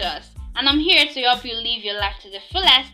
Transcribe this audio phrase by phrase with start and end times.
[0.00, 2.92] Precious, and I'm here to help you live your life to the fullest.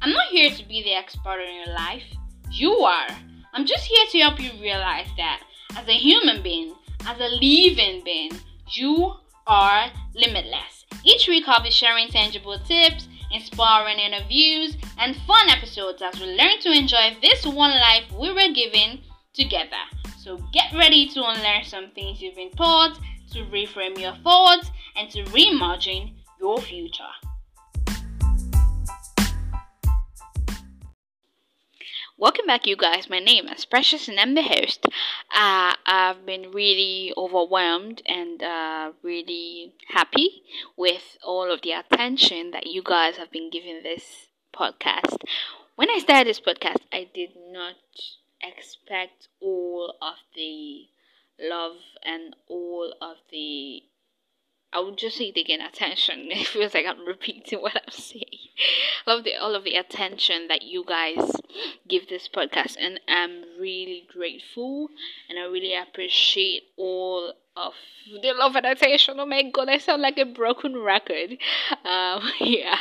[0.00, 2.04] I'm not here to be the expert in your life.
[2.50, 3.08] You are.
[3.52, 5.42] I'm just here to help you realize that
[5.76, 6.74] as a human being,
[7.06, 8.30] as a living being,
[8.72, 9.14] you
[9.48, 10.86] are limitless.
[11.02, 16.60] Each week, I'll be sharing tangible tips, inspiring interviews, and fun episodes as we learn
[16.60, 19.00] to enjoy this one life we were given
[19.32, 19.84] together.
[20.18, 23.00] So get ready to unlearn some things you've been taught,
[23.32, 26.13] to reframe your thoughts, and to reimagine
[26.44, 27.14] your future.
[32.18, 33.08] Welcome back, you guys.
[33.08, 34.84] My name is Precious, and I'm the host.
[35.34, 40.42] Uh, I've been really overwhelmed and uh, really happy
[40.76, 45.16] with all of the attention that you guys have been giving this podcast.
[45.76, 47.76] When I started this podcast, I did not
[48.42, 50.88] expect all of the
[51.40, 53.80] love and all of the
[54.74, 56.26] I would just say they attention.
[56.30, 58.50] It feels like I'm repeating what I'm saying.
[59.06, 61.30] Love the all of the attention that you guys
[61.88, 64.88] give this podcast, and I'm really grateful,
[65.28, 67.74] and I really appreciate all of
[68.20, 69.20] the love and attention.
[69.20, 71.38] Oh my god, I sound like a broken record.
[71.84, 72.78] Um, yeah.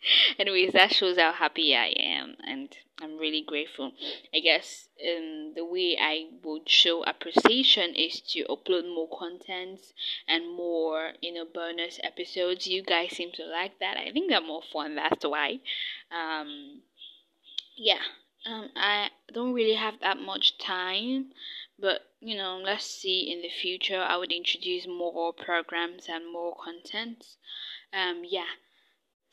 [0.38, 3.92] Anyways, that shows how happy I am, and I'm really grateful.
[4.32, 9.80] I guess um, the way I would show appreciation is to upload more content
[10.26, 12.66] and more, you know, bonus episodes.
[12.66, 13.96] You guys seem to like that.
[13.96, 14.94] I think they're more fun.
[14.94, 15.60] That's why.
[16.10, 16.82] Um,
[17.76, 18.02] yeah.
[18.46, 21.32] Um, I don't really have that much time,
[21.78, 24.00] but you know, let's see in the future.
[24.00, 27.24] I would introduce more programs and more content.
[27.92, 28.44] Um, yeah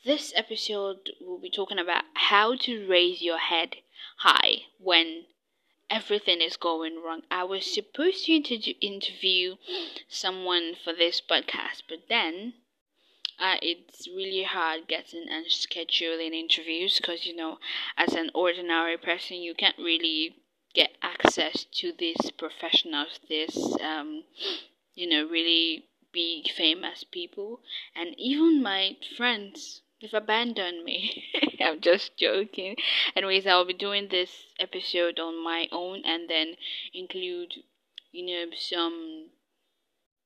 [0.04, 3.76] this episode will be talking about how to raise your head
[4.18, 5.24] high when
[5.90, 7.22] everything is going wrong.
[7.30, 9.56] I was supposed to inter- interview
[10.08, 12.54] someone for this podcast, but then
[13.38, 17.58] uh, it's really hard getting and scheduling interviews because you know,
[17.96, 20.36] as an ordinary person, you can't really
[20.74, 24.24] get access to these professionals, this um,
[24.94, 27.60] you know, really big famous people,
[27.94, 31.24] and even my friends You've abandoned me.
[31.60, 32.76] I'm just joking.
[33.14, 34.30] Anyways, I'll be doing this
[34.60, 36.56] episode on my own and then
[36.92, 37.54] include,
[38.12, 39.30] you know, some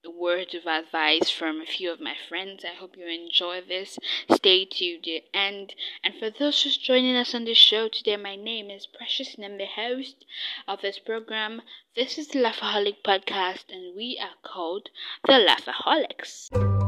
[0.08, 2.64] words of advice from a few of my friends.
[2.64, 3.98] I hope you enjoy this.
[4.32, 5.74] Stay the end.
[6.02, 9.44] And for those just joining us on the show today, my name is Precious and
[9.44, 10.24] I'm the host
[10.66, 11.62] of this program.
[11.94, 14.88] This is the Lifeaholic Podcast, and we are called
[15.26, 16.79] the Lifeaholics.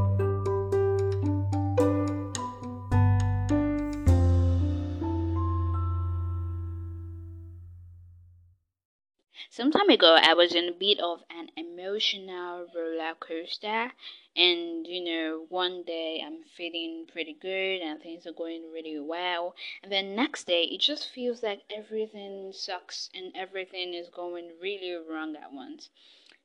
[9.55, 13.93] Some time ago, I was in a bit of an emotional roller coaster,
[14.35, 19.55] and you know, one day I'm feeling pretty good and things are going really well,
[19.83, 24.95] and then next day it just feels like everything sucks and everything is going really
[25.07, 25.91] wrong at once.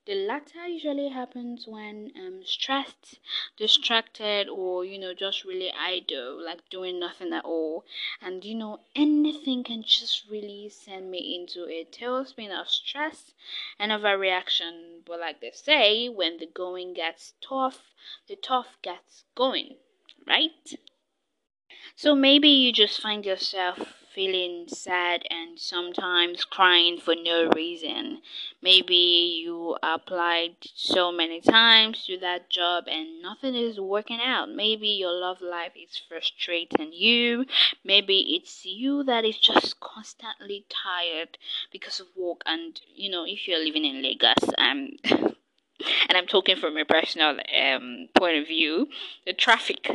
[0.08, 3.19] The latter usually happens when I'm stressed,
[3.58, 7.84] distracted, or you know, just really idle, like doing nothing at all.
[8.22, 13.34] And you know, anything can just really send me into a tailspin of stress
[13.78, 15.04] and overreaction.
[15.04, 17.92] But like they say, when the going gets tough,
[18.28, 19.76] the tough gets going,
[20.26, 20.74] right?
[21.97, 28.20] So maybe you just find yourself feeling sad and sometimes crying for no reason.
[28.60, 34.48] Maybe you applied so many times to that job and nothing is working out.
[34.50, 37.44] Maybe your love life is frustrating you.
[37.84, 41.38] Maybe it's you that is just constantly tired
[41.70, 46.56] because of work and you know if you're living in Lagos um and I'm talking
[46.56, 48.88] from a personal um point of view,
[49.24, 49.88] the traffic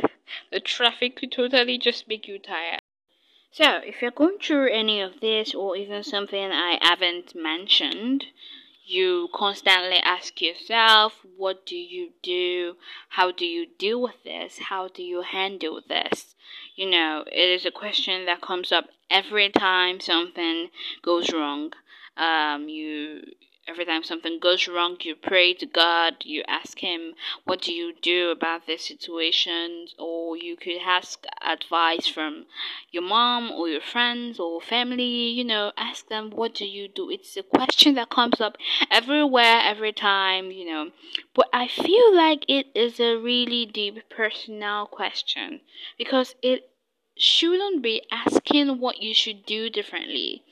[0.50, 2.80] the traffic could totally just make you tired.
[3.56, 8.26] So, if you're going through any of this or even something I haven't mentioned,
[8.84, 12.74] you constantly ask yourself, what do you do?
[13.10, 14.58] How do you deal with this?
[14.58, 16.34] How do you handle this?
[16.74, 20.70] You know, it is a question that comes up every time something
[21.00, 21.74] goes wrong.
[22.16, 23.22] Um, you
[23.66, 27.14] every time something goes wrong, you pray to God, you ask Him,
[27.44, 29.86] what do you do about this situation?
[29.98, 32.46] Or you could ask advice from
[32.90, 37.10] your mom or your friends or family, you know, ask them, what do you do?
[37.10, 38.56] It's a question that comes up
[38.90, 40.90] everywhere, every time, you know.
[41.34, 45.60] But I feel like it is a really deep personal question
[45.96, 46.70] because it
[47.16, 50.42] shouldn't be asking what you should do differently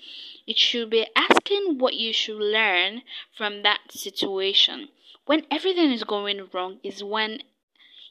[0.46, 3.02] it should be asking what you should learn
[3.36, 4.88] from that situation.
[5.26, 7.42] When everything is going wrong is when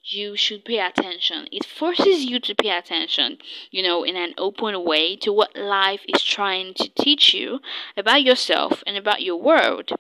[0.04, 1.48] you should pay attention.
[1.52, 3.38] It forces you to pay attention,
[3.70, 7.60] you know, in an open way to what life is trying to teach you
[7.96, 9.92] about yourself and about your world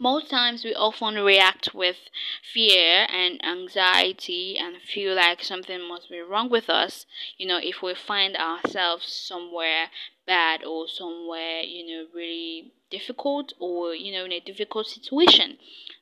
[0.00, 1.96] most times we often react with
[2.42, 7.06] fear and anxiety and feel like something must be wrong with us
[7.36, 9.90] you know if we find ourselves somewhere
[10.28, 15.58] bad or somewhere you know really difficult or you know in a difficult situation.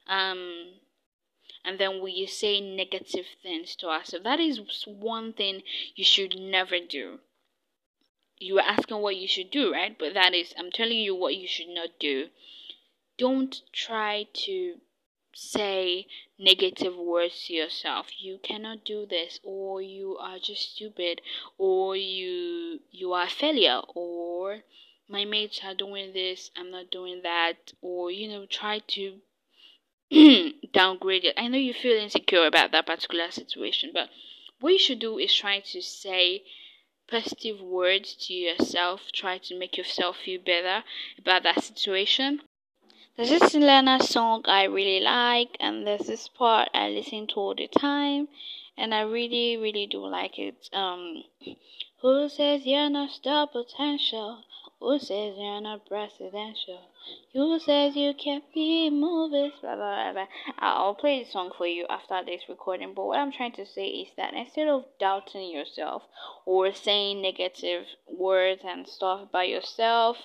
[0.08, 0.74] Um
[1.64, 5.62] and then we say negative things to ourselves that is one thing
[5.94, 7.20] you should never do.
[8.38, 9.96] You were asking what you should do right?
[9.98, 12.28] But that is i'm telling you what you should not do.
[13.16, 14.80] Don't try to
[15.38, 16.06] say
[16.38, 18.06] negative words to yourself.
[18.18, 21.20] You cannot do this or you are just stupid
[21.58, 24.62] or you you are a failure or
[25.08, 29.20] my mates are doing this i'm not doing that or you know try to
[30.72, 31.34] downgrade it.
[31.36, 34.08] I know you feel insecure about that particular situation but
[34.60, 36.42] what you should do is try to say
[37.08, 40.82] positive words to yourself try to make yourself feel better
[41.18, 42.40] about that situation
[43.16, 47.54] there's is Selena song I really like, and there's this part I listen to all
[47.54, 48.28] the time,
[48.76, 50.68] and I really, really do like it.
[50.74, 51.24] Um,
[52.02, 54.44] who says you're not star potential?
[54.80, 56.80] Who says you're not presidential?
[57.32, 59.52] Who says you can't be movies?
[59.62, 60.26] Blah, blah, blah, blah.
[60.58, 62.92] I'll play the song for you after this recording.
[62.92, 66.02] But what I'm trying to say is that instead of doubting yourself
[66.44, 70.18] or saying negative words and stuff about yourself,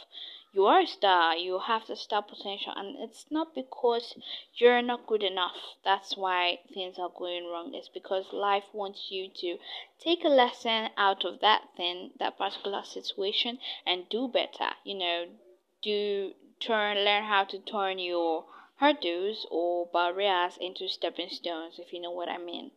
[0.53, 4.15] you are a star you have the star potential and it's not because
[4.55, 5.55] you're not good enough.
[5.83, 7.71] That's why things are going wrong.
[7.73, 9.57] It's because life wants you to
[9.99, 14.71] take a lesson out of that thing that particular situation and do better.
[14.83, 15.25] You know
[15.81, 18.45] do turn learn how to turn your
[18.75, 22.69] hurdles or barriers into stepping stones if you know what i mean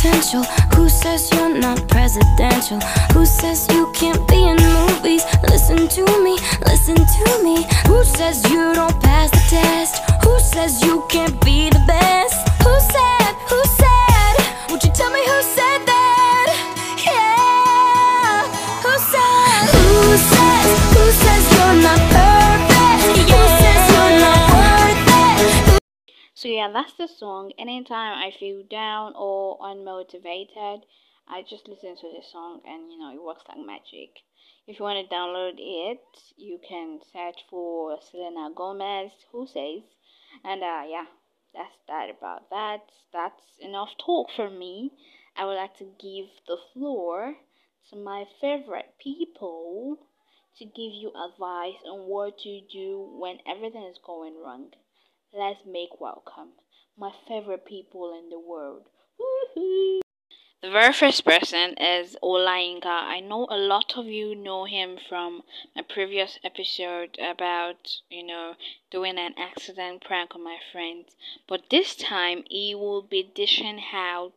[0.00, 0.44] potential?
[0.76, 2.80] Who says you're not presidential?
[3.12, 5.22] Who says you can't be in movies?
[5.42, 7.66] Listen to me, listen to me.
[7.86, 10.02] Who says you don't pass the test?
[10.24, 11.59] Who says you can't be
[26.72, 27.52] that's the song.
[27.58, 30.82] Anytime I feel down or unmotivated,
[31.26, 34.10] I just listen to this song and you know it works like magic.
[34.66, 36.00] If you want to download it,
[36.36, 39.82] you can search for Selena Gomez Who Says
[40.44, 41.06] and uh yeah,
[41.54, 42.80] that's that about that.
[43.12, 44.92] That's enough talk for me.
[45.36, 47.36] I would like to give the floor
[47.90, 49.98] to my favorite people
[50.58, 54.70] to give you advice on what to do when everything is going wrong.
[55.32, 56.54] Let's make welcome
[56.98, 58.86] my favorite people in the world.
[59.54, 62.86] The very first person is Olayinka.
[62.86, 65.42] I know a lot of you know him from
[65.76, 68.54] my previous episode about, you know,
[68.90, 71.14] doing an accident prank on my friends.
[71.48, 74.32] But this time he will be dishing out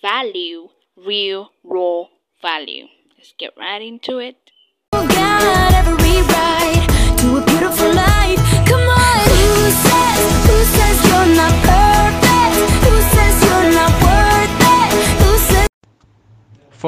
[0.00, 2.04] value, real, raw
[2.40, 2.86] value.
[3.18, 4.36] Let's get right into it.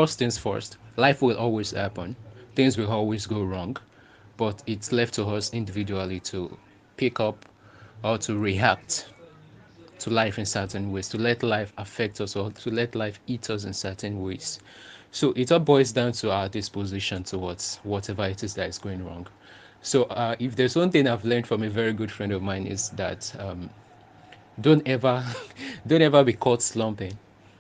[0.01, 2.17] First things first, life will always happen.
[2.55, 3.77] Things will always go wrong,
[4.39, 6.57] but it's left to us individually to
[6.97, 7.45] pick up
[8.03, 9.11] or to react
[9.99, 13.51] to life in certain ways, to let life affect us or to let life eat
[13.51, 14.59] us in certain ways.
[15.11, 19.05] So it all boils down to our disposition towards whatever it is that is going
[19.05, 19.27] wrong.
[19.83, 22.67] So uh, if there's one thing I've learned from a very good friend of mine
[22.67, 23.71] is that um,
[24.61, 25.25] don't ever
[25.87, 27.19] don't ever be caught slumping.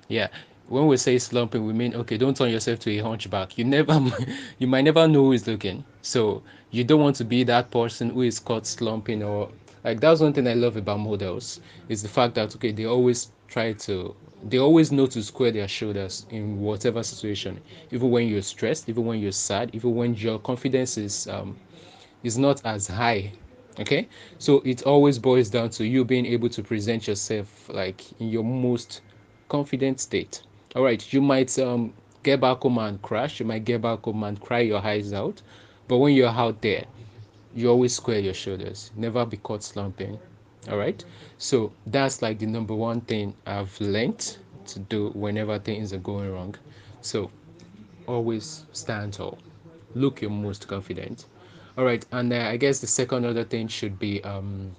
[0.09, 0.29] Yeah,
[0.69, 3.59] when we say slumping, we mean okay, don't turn yourself to a hunchback.
[3.59, 4.01] You never,
[4.59, 5.85] you might never know who is looking.
[6.03, 9.51] So you don't want to be that person who is caught slumping or
[9.85, 13.31] like that's one thing I love about models is the fact that okay, they always
[13.49, 14.15] try to,
[14.49, 17.61] they always know to square their shoulders in whatever situation,
[17.91, 21.57] even when you're stressed, even when you're sad, even when your confidence is um
[22.23, 23.33] is not as high
[23.79, 24.09] okay?
[24.39, 28.45] So it always boils down to you being able to present yourself like in your
[28.45, 29.01] most
[29.49, 30.43] confident state.
[30.77, 33.41] All right you might um get back home and crash.
[33.41, 35.41] You might get back home and cry your eyes out.
[35.89, 36.85] But when you're out there
[37.55, 38.91] you always square your shoulders.
[38.97, 40.19] Never be caught slumping.
[40.69, 41.03] All right?
[41.39, 44.37] So that's like the number one thing i've learned
[44.67, 46.55] to do whenever things are going wrong.
[47.01, 47.31] So
[48.07, 49.39] always stand tall.
[49.95, 51.27] Look your most confident
[51.77, 54.75] all right and uh, i guess the second other thing should be um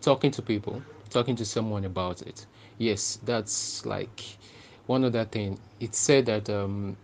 [0.00, 2.46] talking to people, talking to someone about it.
[2.78, 4.38] Yes, that's like
[4.86, 5.58] one other thing.
[5.80, 6.96] It said that um,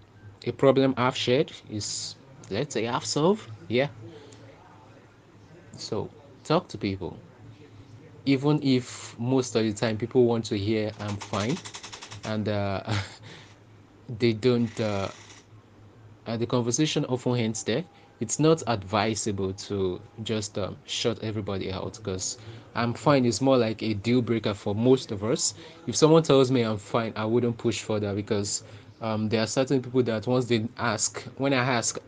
[0.47, 2.17] a problem I've shared is,
[2.51, 3.51] let's say, I've solved.
[3.69, 3.89] Yeah.
[5.77, 6.11] So
[6.45, 7.23] talk to people.
[8.27, 11.61] Even if most of the time people want to hear I'm fine,
[12.25, 12.83] and uh,
[14.09, 15.13] they don't, uh,
[16.27, 17.85] uh, the conversation often ends there
[18.21, 22.39] it's not advisable to just um, shut everybody out because
[22.75, 25.55] I'm fine is more like a deal breaker for most of us.
[25.87, 28.63] If someone tells me I'm fine, I wouldn't push further because
[29.01, 31.99] um, there are certain people that once they ask, when I ask,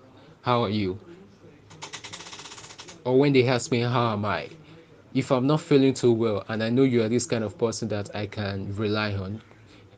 [0.43, 0.99] How are you?
[3.05, 4.49] or when they ask me, How am I?
[5.15, 7.89] If I'm not feeling too well and I know you are this kind of person
[7.89, 9.43] that I can rely on,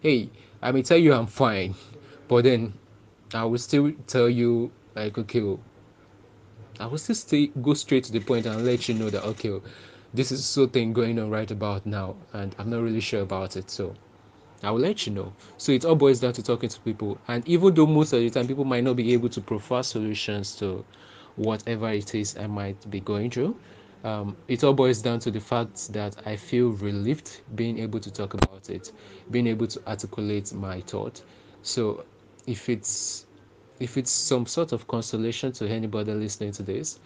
[0.01, 0.31] hey,
[0.63, 1.75] I may tell you I'm fine,
[2.29, 2.73] but then
[3.33, 5.57] I will still tell you, like, okay,
[6.81, 9.61] I will still stay, go straight to the point and let you know that okay,
[10.13, 13.57] this is so thing going on right about now, and I'm not really sure about
[13.57, 13.71] it.
[13.71, 13.95] So
[14.63, 15.33] I will let you know.
[15.59, 18.31] So it all boils down to talking to people, and even though most of the
[18.31, 20.85] time people might not be able to provide solutions to
[21.37, 23.57] whatever it is I might be going through,
[24.05, 28.11] um, it all boils down to the fact that I feel relieved being able to
[28.11, 28.93] talk about it,
[29.31, 31.23] being able to articulate my thought.
[31.63, 32.05] So
[32.47, 33.24] if it's
[33.81, 37.01] if it's some sort of consolation to anybody listening to this,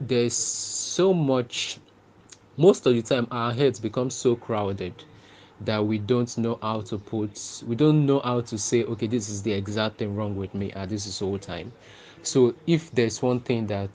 [0.00, 1.78] there's so much.
[2.56, 4.94] Most of the time, our heads become so crowded
[5.62, 9.28] that we don't know how to put, we don't know how to say, okay, this
[9.28, 11.72] is the exact thing wrong with me and this is all time.
[12.22, 13.90] So, if there's one thing that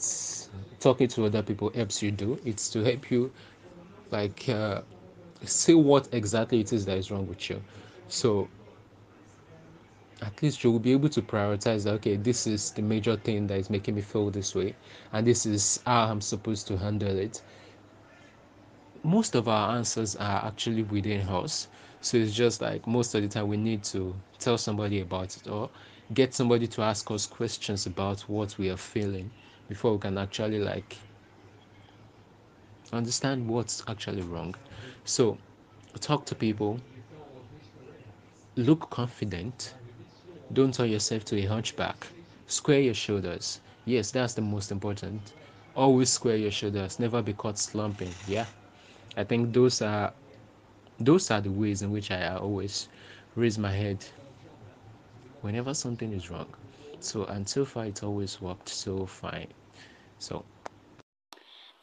[0.79, 3.32] talking to other people helps you do, it's to help you,
[4.12, 4.82] like, uh,
[5.44, 7.62] see what exactly it is that is wrong with you.
[8.08, 8.48] So,
[10.22, 13.48] at least you will be able to prioritize that, okay this is the major thing
[13.48, 14.74] that is making me feel this way
[15.13, 17.41] and this is how i'm supposed to handle it.
[19.03, 21.67] Most of our answers are actually within us.
[22.01, 25.48] So it's just like most of the time we need to tell somebody about it
[25.48, 25.69] or
[26.13, 29.29] get somebody to ask us questions about what we are feeling
[29.67, 30.98] before we can actually like
[32.93, 34.55] understand what's actually wrong.
[35.03, 35.38] So
[36.00, 36.79] talk to people
[38.55, 39.74] look confident
[40.54, 42.08] don't turn yourself to a hunchback.
[42.48, 43.60] Square your shoulders.
[43.86, 45.34] Yes, that's the most important.
[45.75, 47.00] Always square your shoulders.
[47.00, 48.14] Never be caught slumping.
[48.28, 48.46] Yeah.
[49.18, 50.14] I think those are
[51.00, 52.88] those are the ways in which I always
[53.36, 54.06] raise my head
[55.42, 56.48] whenever something is wrong.
[57.00, 59.48] So and so far it's always worked so fine.
[60.20, 60.44] So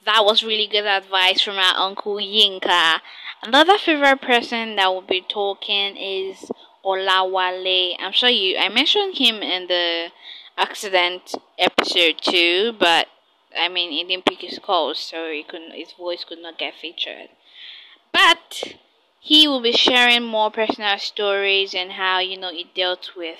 [0.04, 3.00] that was really good advice from our uncle Yinka.
[3.42, 6.50] Another favorite person that will be talking is
[6.84, 7.96] Olawale.
[7.98, 8.58] I'm sure you.
[8.58, 10.08] I mentioned him in the
[10.56, 13.08] accident episode too, but
[13.56, 15.72] I mean, he didn't pick his calls, so he couldn't.
[15.72, 17.28] His voice could not get featured.
[18.12, 18.76] But
[19.20, 23.38] he will be sharing more personal stories and how you know he dealt with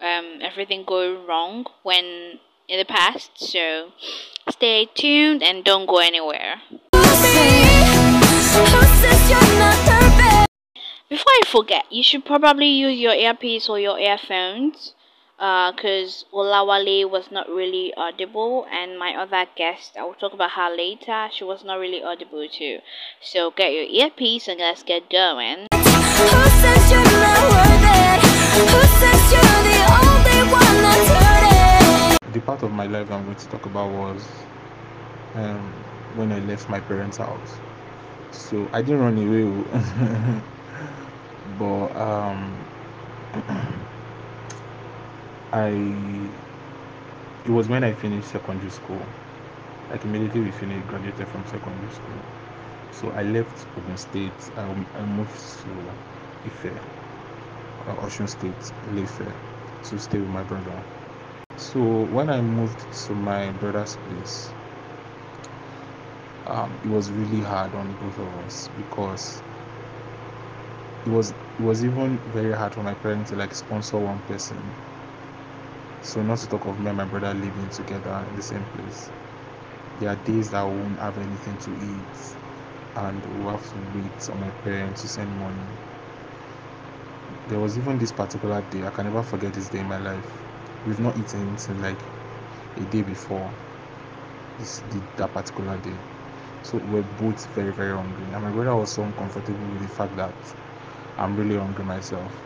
[0.00, 3.30] um, everything going wrong when in the past.
[3.36, 3.92] So
[4.48, 6.60] stay tuned and don't go anywhere.
[11.10, 14.94] Before I forget, you should probably use your earpiece or your earphones
[15.38, 20.52] because uh, Olawale was not really audible, and my other guest, I will talk about
[20.52, 22.78] her later, she was not really audible too.
[23.20, 25.66] So get your earpiece and let's get going.
[32.32, 34.22] The part of my life I'm going to talk about was
[35.34, 35.72] um,
[36.14, 37.58] when I left my parents' house.
[38.30, 40.42] So I didn't run away.
[41.60, 42.66] but um,
[45.52, 45.68] I
[47.44, 49.06] it was when I finished secondary school.
[49.90, 52.24] Like immediately we finished, graduated from secondary school.
[52.92, 54.50] So I left Ogun State.
[54.56, 55.92] Um, I moved to
[56.46, 56.66] Ife,
[57.86, 59.20] uh, State, Ife,
[59.82, 60.84] to stay with my brother.
[61.56, 64.54] So when I moved to my brother's place,
[66.46, 69.42] um, it was really hard on both of us because
[71.04, 74.72] it was it was even very hard for my parents to like sponsor one person.
[76.00, 79.10] So not to talk of me and my brother living together in the same place.
[79.98, 82.16] There are days that I won't have anything to eat
[82.96, 85.66] and we'll have to wait on my parents to send money.
[87.46, 90.30] There was even this particular day i can never forget this day in my life.
[90.86, 92.00] We've not eaten since like
[92.78, 93.52] a day before
[94.58, 94.80] this
[95.16, 95.98] that particular day.
[96.62, 98.32] So we're both very very hungry.
[98.32, 100.32] And my brother was so uncomfortable with the fact that
[101.20, 102.44] I'm really hungry myself.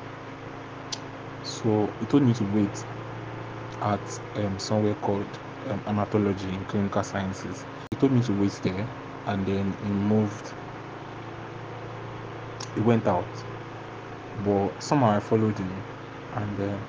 [1.43, 2.85] So he told me to wait
[3.83, 7.67] at um, somewhere called um, hematology in clinical sciences.
[7.91, 8.91] He told me to wait there
[9.27, 10.55] and then he moved
[12.75, 13.45] he went out
[14.35, 15.87] but somehow i followed him
[16.33, 16.87] and then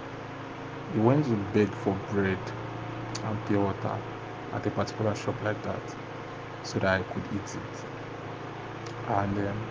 [0.92, 2.51] he went to beg for bread
[3.24, 4.01] and pure water
[4.54, 5.96] at a particular shop like that
[6.63, 7.86] so that i could eat it
[9.08, 9.70] and um,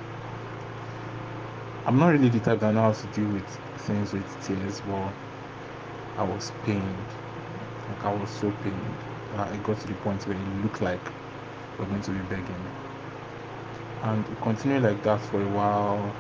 [1.87, 5.14] i'm not really the type that knows how to deal with things with tears but
[6.17, 7.14] i was pained.
[7.88, 9.05] Like i was so pained.
[9.33, 11.12] Uh, it got to the point where it looked like
[11.79, 12.73] we're going to be begging.
[14.03, 16.17] And it continued like that for a while.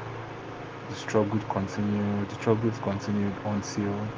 [0.88, 2.30] The struggle continued.
[2.30, 4.12] The struggle continued until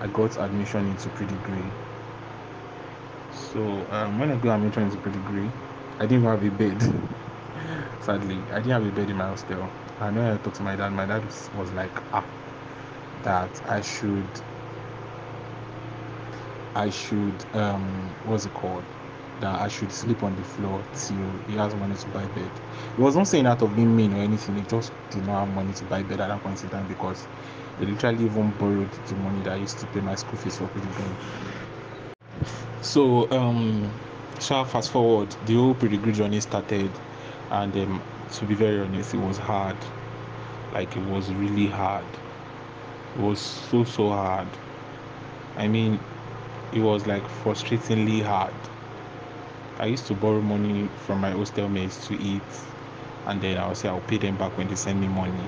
[0.00, 1.72] i got admission into pre-degree
[3.30, 5.52] so um, when i got admission into pre-degree
[6.00, 6.82] i didn't have a bed
[8.00, 8.46] sadly.
[8.50, 10.92] I didn't have a bed in my hostel and when i talked to my dad
[10.92, 12.24] my dad was, like ah
[13.22, 14.28] that i should
[16.74, 18.84] i should um what's it called
[19.40, 22.52] that I should sleep on the floor till he has money to buy bed.
[22.94, 25.48] He was not saying that of being mean or anything, he just did not have
[25.48, 27.26] money to buy bed at that point in time because
[27.76, 30.68] he literally even borrowed the money that I used to pay my school fees for
[30.68, 31.16] pre-degree.
[32.82, 33.90] So um
[34.38, 36.92] shall fast forward, the whole pre-degree journey started
[37.50, 39.76] and um, to be very honest, it was hard.
[40.72, 42.06] Like it was really hard.
[43.14, 44.48] It was so so hard.
[45.56, 45.98] I mean
[46.72, 48.54] it was like frustratingly hard
[49.78, 52.42] I used to borrow money from my hostel mates to eat,
[53.26, 55.46] and then I'll say I'll pay them back when they send me money.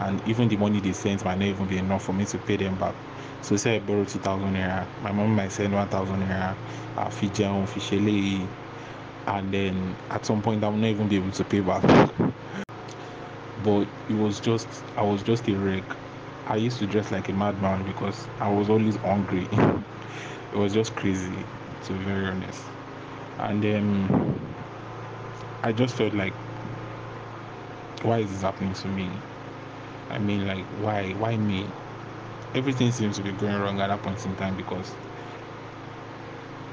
[0.00, 2.56] And even the money they sent might not even be enough for me to pay
[2.56, 2.94] them back.
[3.42, 6.56] So say I borrow two thousand naira, my mom might send one thousand naira,
[6.96, 8.48] uh, fijan, fishele,
[9.26, 11.82] and then at some point I will not even be able to pay back.
[13.56, 15.96] But it was just I was just a wreck.
[16.46, 19.48] I used to dress like a madman because I was always hungry.
[19.52, 21.46] it was just crazy,
[21.82, 22.62] to be very honest
[23.38, 24.56] and um,
[25.64, 26.34] I just felt like,
[28.02, 29.24] why is this happening to me?
[30.10, 31.74] I mean, like, why, why me?
[32.54, 34.98] Everything seems to be going wrong at that point in time because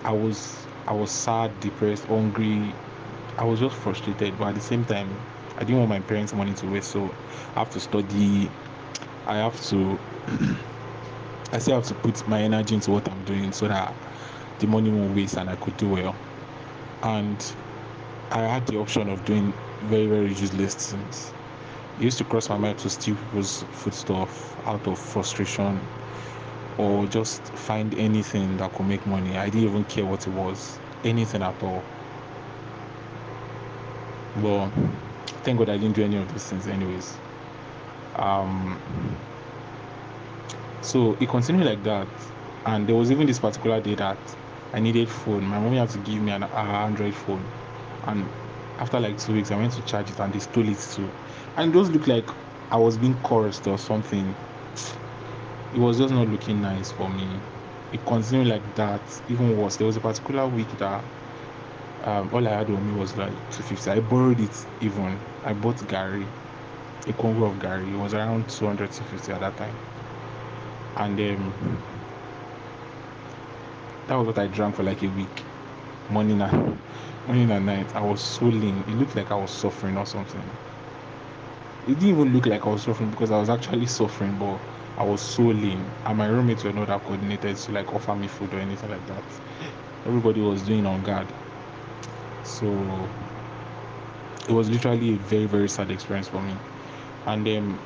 [0.03, 2.73] I was, I was sad, depressed, hungry.
[3.37, 5.09] I was just frustrated, but at the same time,
[5.57, 7.13] I didn't want my parents' money to waste, so
[7.55, 8.51] I have to study.
[9.25, 9.99] I have to.
[11.53, 13.93] I still have to put my energy into what I'm doing so that
[14.59, 16.15] the money won't waste and I could do well
[17.03, 17.53] and
[18.31, 21.33] I had the option of doing very, very useless things.
[21.97, 25.81] It used to cross my mind to steal people's food stuff out of frustration
[26.77, 29.37] or just find anything that could make money.
[29.37, 31.91] I didn't even care what it was, anything at all.
[34.35, 34.71] But
[35.43, 37.21] thank God I didn't do any of those things, anyways.
[38.15, 38.81] Um,
[40.81, 42.09] so it continued like that,
[42.65, 44.35] and there was even this particular day that
[44.73, 45.45] I needed phone.
[45.45, 47.51] My mommy had to give me an Android phone,
[48.03, 48.31] and
[48.79, 51.15] after like two weeks, I went to charge it and they stole it too.
[51.57, 52.29] And those looked like
[52.71, 54.37] I was being cursed or something.
[55.73, 57.43] It was just not looking nice for me.
[57.91, 59.77] It continued like that, even worse.
[59.77, 61.03] There was a particular week that
[62.03, 63.91] um, all I had on me was like 250.
[63.91, 65.19] I borrowed it even.
[65.43, 66.33] I bought garri,
[67.07, 67.91] a Congo of garri.
[67.91, 69.79] It was around 200 250 at that time.
[70.95, 71.85] And um,
[74.07, 75.47] that was what I drank for like a week,
[76.09, 76.83] morning and
[77.25, 77.95] morning and night.
[77.95, 78.83] I was so lean.
[78.87, 80.57] It looked like I was suffering or something.
[81.83, 84.61] It didn't even look like I was suffering because I was actually suffering, but
[84.97, 85.91] I was so lean.
[86.05, 89.05] And my roommates were not that coordinated to like offer me food or anything like
[89.07, 89.23] that.
[90.05, 91.33] Everybody was doing on guard.
[92.43, 93.09] So
[94.47, 96.55] it was literally a very, very sad experience for me.
[97.25, 97.79] And then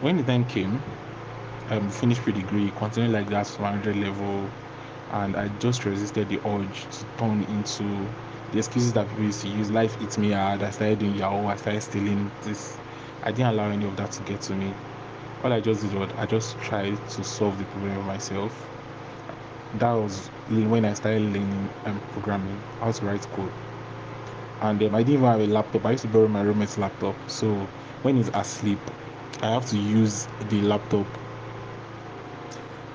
[0.00, 0.82] when the time came,
[1.68, 4.50] I um, finished pre-degree, continued like that to 100 level,
[5.10, 8.08] and I just resisted the urge to turn into
[8.52, 9.70] the excuses that people used to use.
[9.70, 10.62] Life eats me hard.
[10.62, 11.46] I started doing Yahoo.
[11.46, 12.78] I started stealing this.
[13.22, 14.74] I didn't allow any of that to get to me.
[15.44, 18.52] All I just did was I just tried to solve the problem myself.
[19.74, 23.52] That was when I started learning um, programming, how to write code.
[24.62, 25.84] And um, I didn't even have a laptop.
[25.86, 27.14] I used to borrow my roommate's laptop.
[27.28, 27.68] So
[28.02, 28.78] when he's asleep,
[29.42, 31.06] I have to use the laptop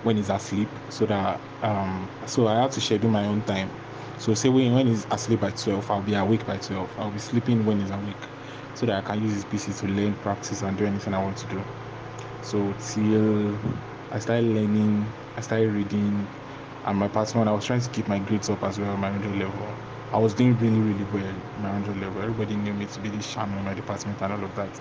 [0.03, 3.69] when he's asleep so that um so I have to schedule my own time.
[4.17, 6.89] So say when, when he's asleep by 12, I'll be awake by 12.
[6.97, 8.15] I'll be sleeping when he's awake
[8.75, 11.37] so that I can use his PC to learn, practice and do anything I want
[11.37, 11.63] to do.
[12.41, 13.57] So till
[14.11, 16.27] I started learning, I started reading
[16.85, 19.37] and my partner I was trying to keep my grades up as well, my 100
[19.37, 19.67] level.
[20.13, 22.21] I was doing really, really well, my 100 level.
[22.21, 24.71] Everybody knew me to be the charm in my department and all of that,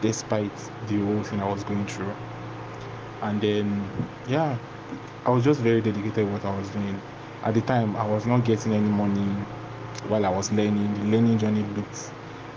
[0.00, 0.52] despite
[0.86, 2.14] the whole thing I was going through
[3.22, 3.88] and then
[4.26, 4.56] yeah
[5.24, 7.00] i was just very dedicated what i was doing
[7.44, 9.36] at the time i was not getting any money
[10.04, 10.94] while I was learning.
[10.94, 12.10] The learning journey looked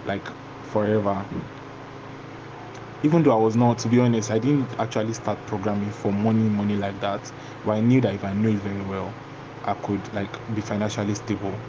[0.04, 0.28] like
[0.64, 1.26] forever.
[3.04, 6.50] Even though I was not, to be honest, I didn't actually start programming for money,
[6.50, 7.32] money like that.
[7.64, 9.16] But I knew that if I knew it very well,
[9.64, 11.64] I could like be financially stable.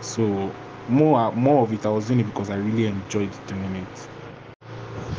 [0.00, 0.56] So
[0.88, 4.08] more more of it, I was doing it because I really enjoyed doing it.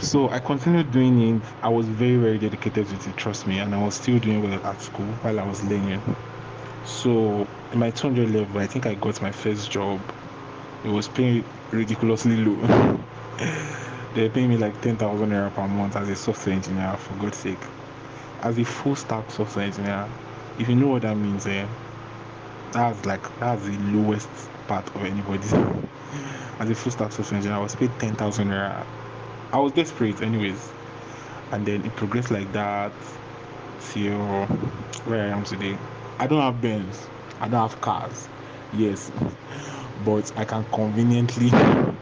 [0.02, 1.44] So I continued doing it.
[1.62, 4.60] I was very, very dedicated with it, trust me, and I was still doing well
[4.66, 6.04] at school while I was learning.
[6.84, 10.02] So in my 200 level, I think I got my first job.
[10.84, 13.06] It was paying ridiculously low.
[14.20, 17.38] they were paying me like 10,000 euro per month as a software engineer, for God's
[17.38, 17.58] sake.
[18.42, 20.10] As a full stack software engineer,
[20.58, 21.66] if you know what that means, eh,
[22.74, 24.28] that's like that's the lowest
[24.68, 25.48] part of anybody.
[26.60, 28.86] as a full stack software engineer, I was paid 10,000 euro.
[29.54, 30.70] I was desperate, anyways.
[31.52, 32.92] And then it progressed like that
[33.92, 34.46] till
[35.06, 35.78] where I am today.
[36.20, 37.08] I don't have Benz,
[37.40, 38.28] I don't have cars,
[38.74, 39.14] yes,
[40.06, 41.94] but I can conveniently, I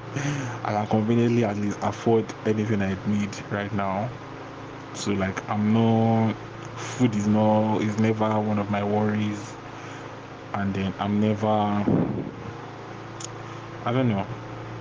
[0.65, 4.09] can conveniently at least afford anything I need right now.
[4.93, 6.35] So like I'm not,
[6.75, 9.53] food is not is never one of my worries,
[10.53, 11.83] and then I'm never, I
[13.91, 14.25] don't know.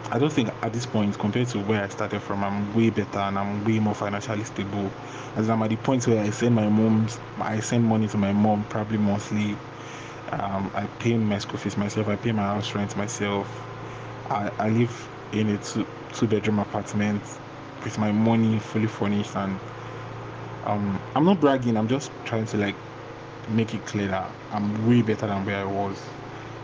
[0.09, 3.19] I don't think at this point, compared to where I started from, I'm way better
[3.19, 4.91] and I'm way more financially stable.
[5.35, 8.33] As I'm at the point where I send my mom's, I send money to my
[8.33, 9.57] mom probably monthly.
[10.33, 12.09] Um, I pay my school fees myself.
[12.09, 13.49] I pay my house rent myself.
[14.31, 17.23] I, I live in a two two bedroom apartment
[17.85, 19.61] with my money fully furnished and
[20.65, 21.77] um, I'm not bragging.
[21.77, 22.77] I'm just trying to like
[23.49, 26.01] make it clear that I'm way better than where I was,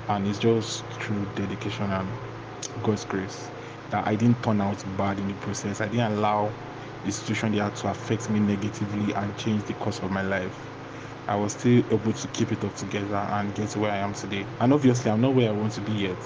[0.09, 2.09] and it's just through dedication and
[2.83, 3.51] God's grace
[3.91, 5.81] that I didn't turn out bad in the process.
[5.83, 6.53] I didn't allow
[7.05, 10.72] the situation there to affect me negatively and change the course of my life.
[11.29, 14.13] I was still able to keep it up together and get to where I am
[14.13, 14.45] today.
[14.61, 16.17] And obviously, I'm not where I want to be yet,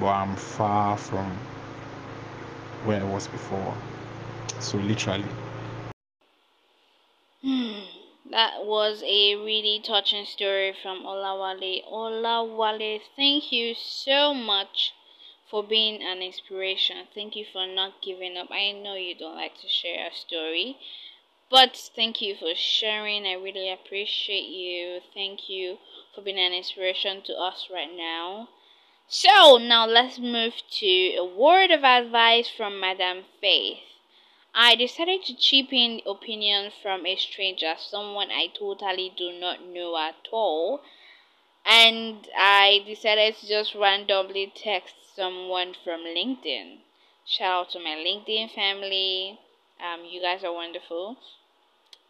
[0.00, 1.30] but I'm far from
[2.84, 3.74] where I was before.
[4.60, 5.24] So, literally.
[8.30, 11.84] That was a really touching story from Olawale.
[11.86, 14.92] Olawale, thank you so much
[15.48, 17.06] for being an inspiration.
[17.14, 18.48] Thank you for not giving up.
[18.50, 20.78] I know you don't like to share a story,
[21.50, 23.26] but thank you for sharing.
[23.26, 25.00] I really appreciate you.
[25.12, 25.78] Thank you
[26.14, 28.48] for being an inspiration to us right now.
[29.06, 33.80] So, now let's move to a word of advice from Madame Faith.
[34.54, 39.96] I decided to chip in opinion from a stranger, someone I totally do not know
[39.96, 40.80] at all,
[41.66, 46.78] and I decided to just randomly text someone from LinkedIn.
[47.26, 49.40] Shout out to my LinkedIn family.
[49.84, 51.18] Um, you guys are wonderful.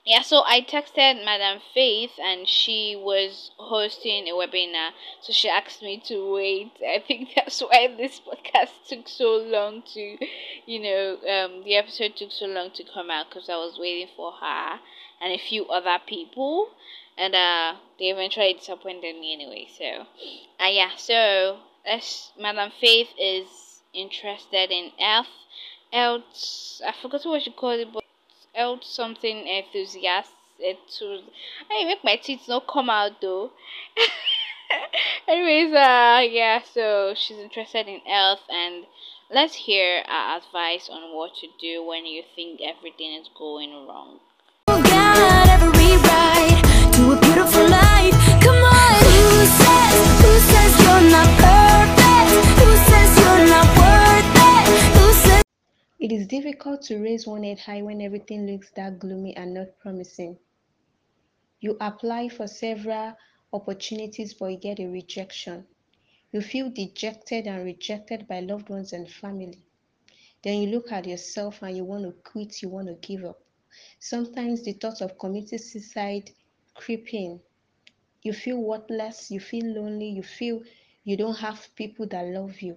[0.06, 4.90] Yeah, so I texted Madam Faith and she was hosting a webinar.
[5.22, 6.72] So she asked me to wait.
[6.86, 10.18] I think that's why this podcast took so long to,
[10.66, 14.08] you know, um, the episode took so long to come out because I was waiting
[14.14, 14.78] for her
[15.22, 16.68] and a few other people.
[17.16, 19.68] And uh, they eventually disappointed me anyway.
[19.78, 20.06] So,
[20.60, 21.60] uh, yeah, so
[22.38, 25.28] Madam Faith is interested in health,
[25.94, 26.80] health.
[26.86, 28.02] I forgot what you call it, but
[28.54, 30.32] health something enthusiast.
[30.58, 31.22] It to
[31.70, 33.52] I make my teeth not come out though.
[35.28, 36.60] Anyways, uh, yeah.
[36.62, 38.86] So she's interested in health, and
[39.30, 44.20] let's hear our advice on what to do when you think everything is going wrong.
[56.04, 59.78] It is difficult to raise one head high when everything looks that gloomy and not
[59.78, 60.36] promising.
[61.60, 63.16] You apply for several
[63.54, 65.66] opportunities but you get a rejection.
[66.30, 69.62] You feel dejected and rejected by loved ones and family.
[70.42, 73.40] Then you look at yourself and you want to quit, you want to give up.
[73.98, 76.32] Sometimes the thought of committing suicide
[76.74, 77.40] creep in.
[78.20, 80.60] You feel worthless, you feel lonely, you feel
[81.02, 82.76] you don't have people that love you.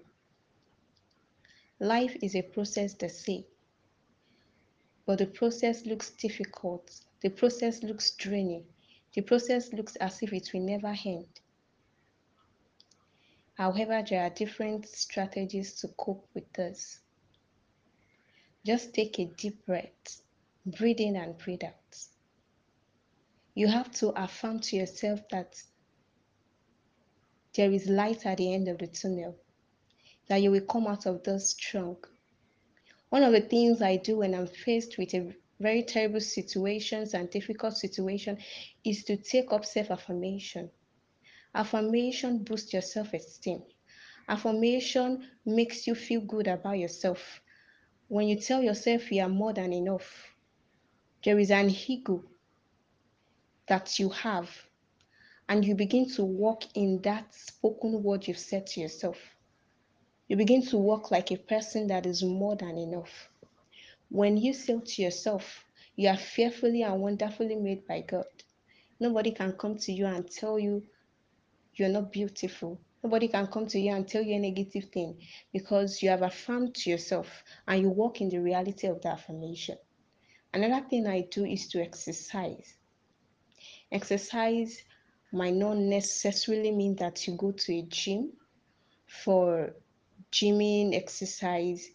[1.80, 3.46] Life is a process, they say.
[5.06, 6.92] But the process looks difficult.
[7.22, 8.66] The process looks draining.
[9.14, 11.28] The process looks as if it will never end.
[13.56, 17.00] However, there are different strategies to cope with this.
[18.66, 20.22] Just take a deep breath,
[20.66, 21.98] breathe in and breathe out.
[23.54, 25.62] You have to affirm to yourself that
[27.56, 29.36] there is light at the end of the tunnel
[30.28, 31.98] that you will come out of this strong.
[33.10, 37.30] One of the things I do when I'm faced with a very terrible situations and
[37.30, 38.38] difficult situation
[38.84, 40.70] is to take up self-affirmation.
[41.56, 43.64] Affirmation boosts your self-esteem.
[44.30, 47.42] Affirmation makes you feel good about yourself.
[48.10, 50.28] When you tell yourself you are more than enough,
[51.24, 52.24] there is an ego
[53.68, 54.50] that you have,
[55.50, 59.18] and you begin to walk in that spoken word you've said to yourself.
[60.28, 63.30] You begin to walk like a person that is more than enough.
[64.10, 68.26] When you say to yourself, you are fearfully and wonderfully made by God,
[69.00, 70.84] nobody can come to you and tell you
[71.76, 72.80] you're not beautiful.
[73.04, 75.18] Nobody can come to you and tell you a negative thing
[75.54, 79.78] because you have affirmed to yourself and you walk in the reality of the affirmation.
[80.54, 82.74] Another thing I do is to exercise.
[83.92, 84.84] Exercise
[85.32, 88.34] might not necessarily mean that you go to a gym
[89.08, 89.74] for
[90.32, 91.90] gymming exercise.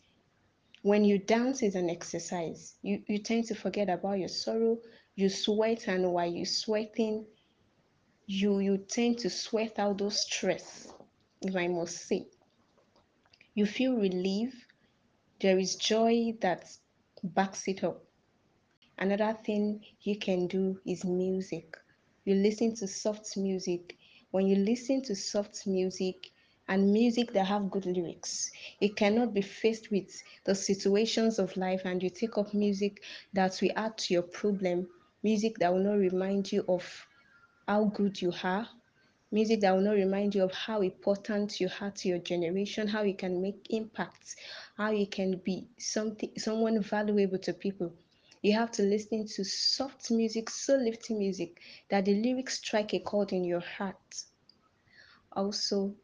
[0.83, 2.75] When you dance is an exercise.
[2.83, 4.79] You, you tend to forget about your sorrow.
[5.15, 7.27] You sweat, and while you're sweating,
[8.27, 10.89] you you tend to sweat out those stress,
[11.43, 12.27] if I must say.
[13.55, 14.67] You feel relief.
[15.41, 16.71] There is joy that
[17.23, 18.03] backs it up.
[18.99, 21.77] Another thing you can do is music.
[22.25, 23.97] You listen to soft music.
[24.31, 26.32] When you listen to soft music
[26.69, 31.83] and music that have good lyrics, you cannot be faced with the situations of life
[31.85, 34.87] and you take up music that will add to your problem,
[35.23, 37.07] music that will not remind you of
[37.67, 38.69] how good you are,
[39.31, 43.03] music that will not remind you of how important you are to your generation, how
[43.03, 44.37] you can make impacts,
[44.77, 47.93] how you can be something someone valuable to people.
[48.43, 52.99] You have to listen to soft music, so lifting music that the lyrics strike a
[53.01, 54.25] chord in your heart.
[55.33, 55.95] Also,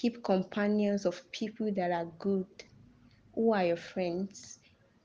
[0.00, 2.46] keep companions of people that are good.
[3.34, 4.58] Who are your friends?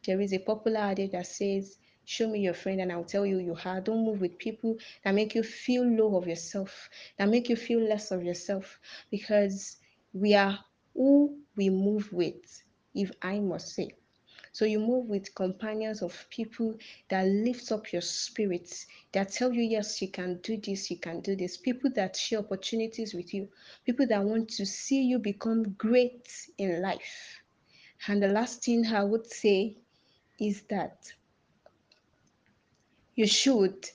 [0.05, 3.39] There is a popular adage that says, Show me your friend and I'll tell you
[3.39, 3.81] you are.
[3.81, 7.81] Don't move with people that make you feel low of yourself, that make you feel
[7.81, 8.79] less of yourself,
[9.12, 9.77] because
[10.13, 10.58] we are
[10.93, 13.89] who we move with, if I must say.
[14.55, 16.77] So you move with companions of people
[17.09, 21.19] that lift up your spirits, that tell you, yes, you can do this, you can
[21.19, 21.57] do this.
[21.57, 23.49] People that share opportunities with you,
[23.85, 27.41] people that want to see you become great in life.
[28.07, 29.75] And the last thing I would say
[30.39, 31.11] is that
[33.15, 33.89] you should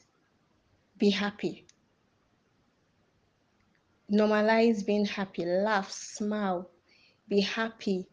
[0.99, 1.65] be happy.
[4.13, 6.69] Normalize being happy, laugh, smile,
[7.31, 8.07] be happy.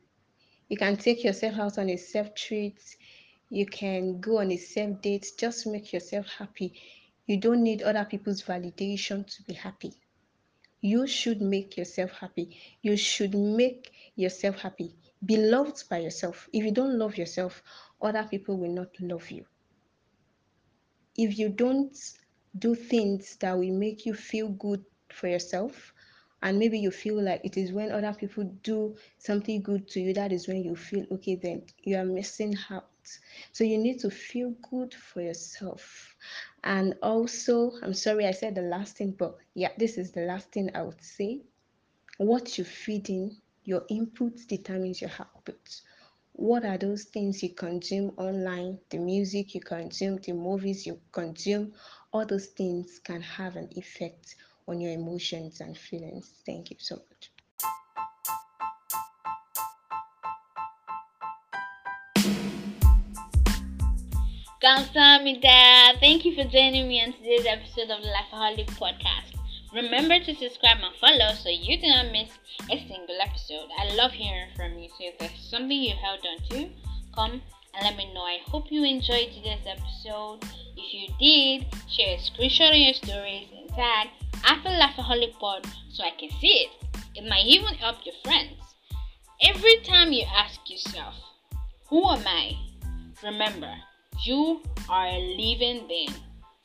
[0.69, 2.79] You can take yourself out on a self treat,
[3.49, 6.73] you can go on a self date, just make yourself happy.
[7.25, 9.93] You don't need other people's validation to be happy.
[10.81, 12.57] You should make yourself happy.
[12.81, 14.95] You should make yourself happy.
[15.25, 16.47] Be loved by yourself.
[16.53, 17.63] If you don't love yourself,
[18.01, 19.45] other people will not love you
[21.17, 21.97] if you don't
[22.57, 25.93] do things that will make you feel good for yourself
[26.41, 30.13] and maybe you feel like it is when other people do something good to you
[30.13, 32.89] that is when you feel okay then you are missing out.
[33.51, 36.15] So you need to feel good for yourself.
[36.63, 40.51] And also i'm sorry i said the last thing but yeah this is the last
[40.51, 41.41] thing i would say.
[42.17, 45.81] What you feed in your input determines your output.
[46.33, 48.79] What are those things you consume online?
[48.89, 51.73] The music you consume the movies you consume
[52.11, 54.35] all those things can have an effect
[54.67, 57.31] on your emotions and feelings thank you so much.
[65.99, 69.37] Thank you for joining me on today's episode of the Lifeaholic Podcast.
[69.73, 72.29] Remember to subscribe and follow so you do not miss
[72.69, 73.69] a single episode.
[73.79, 74.89] I love hearing from you.
[74.89, 76.69] So if there's something you held on to,
[77.13, 77.41] come
[77.75, 78.21] and let me know.
[78.21, 80.43] I hope you enjoyed today's episode.
[80.75, 84.07] If you did, share a screenshot on your stories and tag
[84.45, 86.71] after Lifeaholic Pod so I can see it.
[87.15, 88.53] It might even help your friends.
[89.41, 91.15] Every time you ask yourself,
[91.89, 92.57] Who am I?
[93.23, 93.73] Remember,
[94.23, 96.13] you are a living being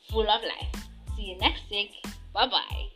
[0.09, 0.83] full of life.
[1.15, 1.91] See you next week.
[2.33, 2.92] Bye bye.